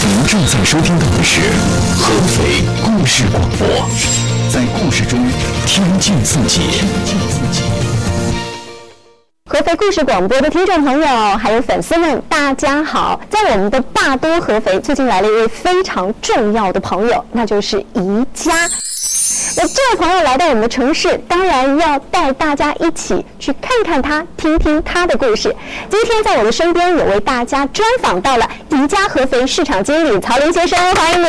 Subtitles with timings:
[0.00, 1.40] 您正在收听到的是
[1.96, 3.66] 合肥故事广播，
[4.48, 5.18] 在故事中
[5.66, 6.60] 听见自己。
[9.50, 13.20] 合肥故事广播的听众朋友，还有粉丝们，大家好！
[13.28, 18.52] 在我们的大都合肥，最近来了一位非常重要的朋友，那就是宜家。
[19.60, 25.52] 那这位朋友来到我们的城市，当然要带大家一起去看看他，听听他的故事。
[25.90, 31.26] 今天在我们身边也为大家专访到了宜家合肥市场经理曹林先生，欢迎你。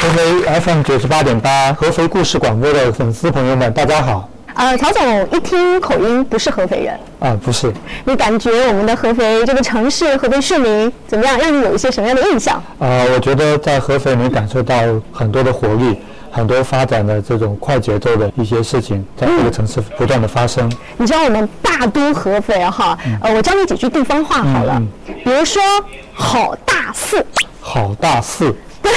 [0.00, 4.26] 合肥 FM 九十八点八，合肥故事广播的粉丝朋友们，大家好。
[4.54, 7.70] 呃，曹总一听口音不是合肥人啊，不是。
[8.06, 11.36] 你感觉我们的合肥这个城市，合肥市民怎么样？
[11.36, 12.56] 让你有一些什么样的印象？
[12.78, 14.74] 啊，我觉得在合肥能感受到
[15.12, 16.00] 很多的活力，
[16.36, 20.70] 很多发展的这种快节奏的一些事情，在这个城市不断的发生。
[20.98, 22.98] 你知道我们大都合肥哈？
[23.22, 24.82] 呃，我教你几句地方话好了，
[25.24, 25.62] 比如说
[26.12, 27.24] 好大寺，
[27.58, 28.92] 好大寺，对，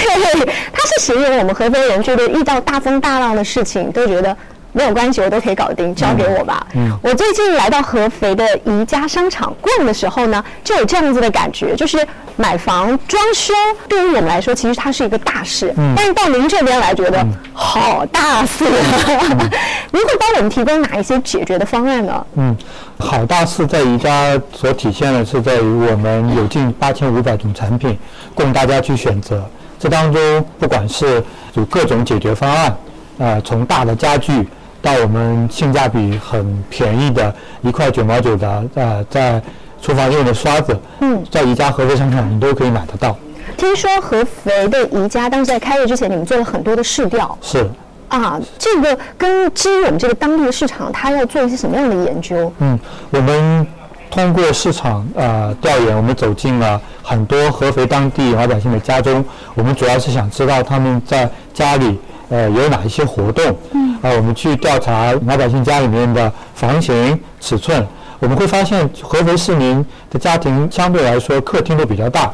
[0.73, 4.35] 它是形容我们合肥人觉得遇到大风大浪的事情都觉得。
[4.71, 6.65] 没有关系，我都可以搞定，交给我吧。
[6.73, 13.53] 嗯，我最近来到合肥的宜家商场逛的时候呢，就有这样子的感觉，就是买房装修
[13.87, 15.73] 对于我们来说，其实它是一个大事。
[15.77, 18.63] 嗯，但是到您这边来，觉得好大事。
[19.91, 22.25] 您会帮我们提供哪一些解决的方案呢？
[22.35, 22.55] 嗯，
[22.99, 27.97] 好大事在宜家所体现的是在于我们有近八千五百种产品
[28.35, 29.43] 供大家去选择，
[29.79, 31.23] 这当中不管是
[31.53, 32.77] 有各种解决方案，
[33.17, 34.47] 呃，从大的家具。
[34.81, 39.41] 到我们性价比很便宜的一块九毛九的呃，在
[39.81, 43.15] 厨房用的刷子，嗯，在宜家合肥商场你都可以买得到。
[43.57, 47.37] 听说合肥的宜家当时在开业之前，你们做了很多的试调。
[47.41, 47.69] 是。
[48.07, 52.51] 啊，这个跟基于我们这个当地的市场，它要做一些什么样的研究？
[52.59, 52.79] 嗯，
[53.11, 53.67] 我们
[54.09, 61.99] 通过市场呃调研，我们走进了很多合肥当地老百姓的家中，我们主要是想知道他们在家里。
[62.29, 63.43] 呃，有哪一些活动？
[63.71, 67.85] 嗯，啊，我们去调查老百姓家里面的房型尺寸，
[68.19, 72.33] 我们会发现合肥市民的家庭相对来说客厅都比较大，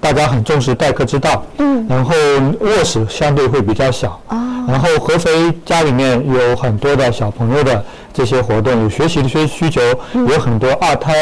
[0.00, 1.44] 大家很重视待客之道。
[1.58, 2.14] 嗯，然后
[2.60, 4.18] 卧室相对会比较小。
[4.28, 5.30] 啊，然后合肥
[5.66, 9.80] 家里面有很多的小朋友的这些活动，有学习的需需求，
[10.14, 11.12] 有很多二胎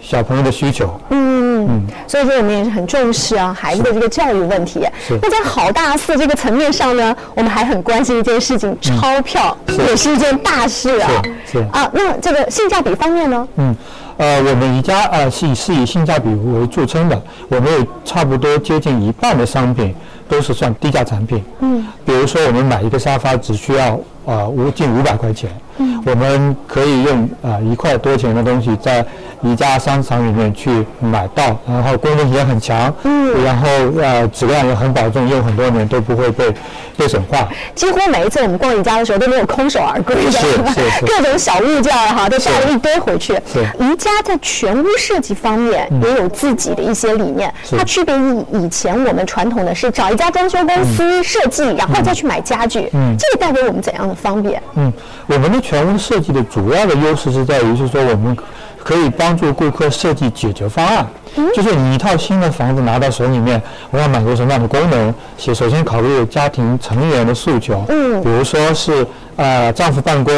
[0.00, 1.00] 小朋友的需求。
[1.10, 1.23] 嗯。
[1.68, 4.80] 嗯，所以说我们也是很重视啊孩子的这个教育问题。
[5.22, 9.56] 那在好大四这个层面上呢，我们还很关心一件事情，钞票
[9.88, 11.10] 也是一件大事啊。
[11.50, 13.48] 是啊，那这个性价比方面呢？
[13.56, 13.76] 嗯，
[14.16, 19.94] 呃，我们宜家呃是以是以性价比为著称的，我们有差不多接近一半的商品
[20.28, 21.42] 都是算低价产品。
[21.60, 25.50] 嗯，比如说我们买一个沙发只需要啊五近五百块钱。
[25.76, 29.04] 嗯，我们可以用啊一块多钱的东西在
[29.44, 33.68] 宜家商场里面去买到，然后功能也很强，嗯，然后
[34.00, 36.52] 呃质量也很保证，用很多年都不会被
[36.96, 37.46] 被损坏。
[37.74, 43.34] 几乎每一次我们逛宜家的时候都没有空手而归的，是是是， 各种小物件哈都带了一堆回去。
[43.52, 54.62] 是宜家在全屋设计方面也有自己的一些理念，它区别于以前我们传统的是找一家装修公司设计，然后再去买家具，嗯，这个带给我们怎样的方便？
[54.76, 54.90] 嗯，
[55.26, 55.60] 我们的。
[55.64, 58.36] 全屋设计的主要的优势是在于，是说我们
[58.84, 61.04] 可以帮助顾客设计解决方案。
[61.52, 65.12] 就是你一套新的房子拿到手里面，我要满足什么样的功能？
[65.36, 67.84] 先首先考虑家庭成员的诉求。
[67.88, 70.32] 嗯，比如说是呃丈夫办公，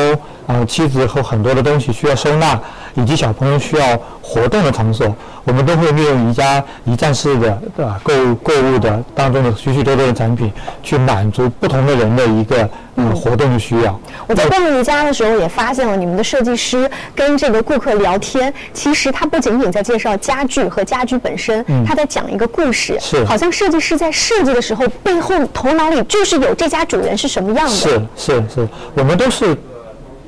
[0.47, 2.59] 呃妻子和很多的东西需要收纳，
[2.97, 5.15] 以及小朋友需要活动的场所。
[5.45, 10.53] 我们都会利用宜家一站式的呃购物购物的当中的许许多多的产品，
[10.83, 13.97] 去满足不同的人的一个嗯活动的需要。
[14.27, 27.73] 我在逛宜家的时候也发现了，你们的设计师跟这个顾客聊天，其实他不仅仅在介绍家具和家居本身，他在讲一个故事，是好像设计师在设计的时候，背后头脑里就是有这家主人是什么样的。
[27.73, 29.57] 是是是，我们都是。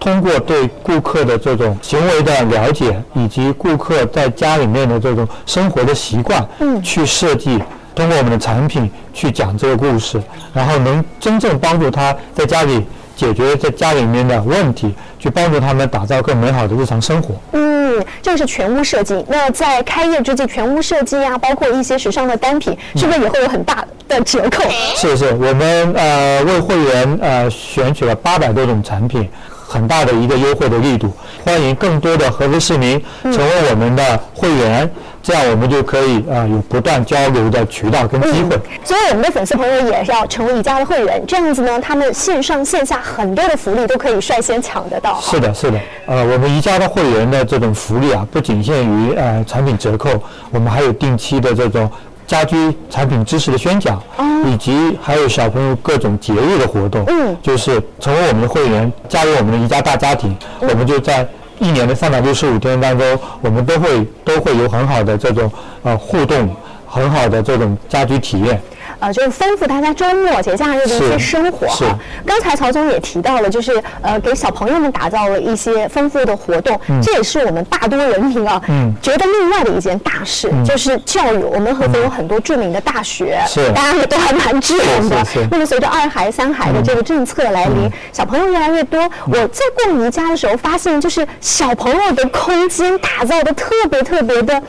[0.01, 7.61] 通过对顾客的这种行为的了解，以及顾客在家里面的这种生活的习惯，嗯，去设计，
[7.95, 10.23] 通过我们的产品去讲这个故事，
[10.55, 12.87] 然后能真正帮助他在家里
[13.17, 17.35] 解决在家里面的问题，去帮助他们打造更美好的日常生活。
[17.53, 19.25] 嗯，这个是全屋设计。
[19.29, 24.63] 那在开业之际，全屋设计啊，包括一些时尚的单品，是不是也会有很大的折扣？
[24.97, 29.29] 是是，我们呃为会员呃选取了八百多种产品。
[29.69, 31.13] 很大的一个优惠的力度，
[31.45, 34.91] 欢迎更多的合肥市民成为我们的会员，
[35.23, 38.59] 这样我们就可以啊有不断交流的渠道跟机会。
[38.83, 45.21] 所以我们的粉丝朋友也要成为宜家的会员，这样子呢，他们线上线下很多的福利都可以率先抢得到。
[45.21, 50.11] 是的，是的，呃，我们宜家的会员的这种福利啊，不仅限于呃产品折扣，
[50.51, 51.91] 我们还有定期的这种。
[52.29, 52.57] 家居
[52.91, 54.01] 产品知识的宣讲，
[54.47, 57.35] 以及还有小朋友各种节日的活动，嗯。
[57.43, 61.27] 就是成为我们的会员，加入我们的宜家大家庭，我们就在
[61.59, 65.51] 一年的三百六十五天当中，我们都会都会有很好的这种
[65.83, 66.55] 呃互动，
[66.87, 68.61] 很好的这种家居体验。
[69.01, 71.99] 呃，就是丰富大家周末节假日的一些生活是哈。
[72.27, 81.43] 刚才曹总也提到了，就是呃给小朋友们打造了一些丰富的活动，这也是我们大多人民啊，嗯觉得另外的一件大事，就是教育。
[81.43, 85.17] 我们合肥有很多著名的大学，是大家也都还蛮知名的。
[85.51, 89.01] 那么随着二孩、三孩的这个政策来临，小朋友越来越多。
[89.27, 94.63] 我在逛宜家的时候发现，就是小朋友的空间打造的特别特别的。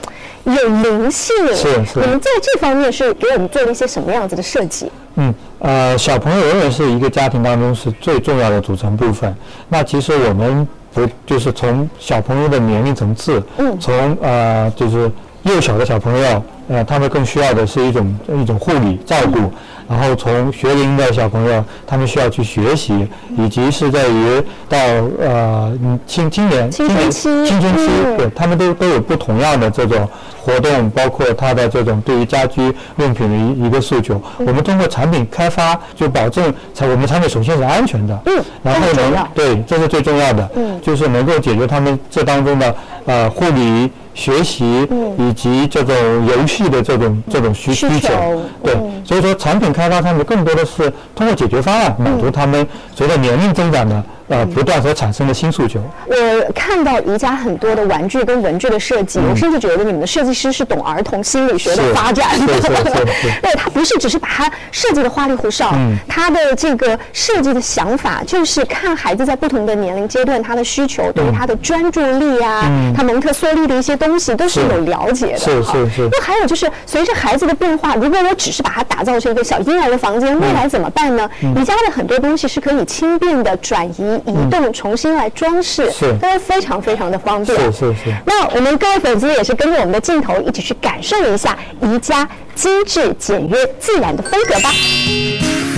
[0.56, 4.92] 有灵性，是是你们在这方面是给我们做了一些什么样子的设计？
[5.16, 9.36] 嗯，呃，小朋友永远是一个家庭当中是最重要的组成部分。
[9.68, 15.12] 那其实我们不就是从小朋友的年龄层次，嗯从呃就是
[15.44, 19.52] 幼小的小朋友，呃，他们更需要的是一种一种护理照顾。
[19.90, 24.40] 然后从学龄的小朋友，他们需要去学习，以及是在于
[24.70, 24.78] 到
[25.20, 30.08] 呃嗯青青年青春期青春期，嗯对他们都都有不同样的这种
[30.40, 34.22] 活动，包括他的这种对于家居用品的一一个诉求。
[34.38, 42.76] 嗯我们通过产品开发，就保证产我们产品首先是安全的，嗯然后这很重要能对，这是最重要的，嗯就是能够解决他们这当中的
[43.08, 43.92] 呃护理。
[44.20, 45.16] 学习嗯。
[45.18, 45.96] 以及这种
[46.28, 48.08] 游戏的这种这种需需需求。
[48.10, 55.80] 求，对嗯，所以说产品开发上面更多的是通过解决方案满足他们随着年龄增长的呃不断所产生的新诉求。
[56.08, 62.60] 我看到宜家很多的玩具跟文具的设计，我甚至觉得你们的设计师是懂儿童心理学的发展的。
[63.42, 75.38] 对，他不是只是把它设计的花里胡哨，嗯他的这个设计的想法就是看孩子在不同的年龄阶段他的需求，对于他的专注力啊，他蒙特梭利的一些东西都是是有了解的。
[75.38, 81.30] 是是是那还有就是随着孩子的变化，如果我只是把它打造成一个小婴儿的房间，未来怎么办呢？
[81.42, 87.58] 宜家的很多东西是可以轻便的转移、移动、重新来装饰，是都是非常非常的方便。
[87.60, 88.14] 是是是。
[88.26, 94.70] 那我们各位粉丝也是跟着我们的镜头一起去感受一下宜家精致、简约、自然的风格吧。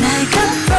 [0.02, 0.70] Like a breeze